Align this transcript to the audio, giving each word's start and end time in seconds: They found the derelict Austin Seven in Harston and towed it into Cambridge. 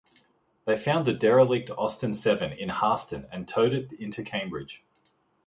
They 0.65 0.75
found 0.77 1.05
the 1.05 1.13
derelict 1.13 1.69
Austin 1.77 2.15
Seven 2.15 2.51
in 2.53 2.69
Harston 2.69 3.27
and 3.31 3.47
towed 3.47 3.75
it 3.75 3.93
into 3.93 4.23
Cambridge. 4.23 4.81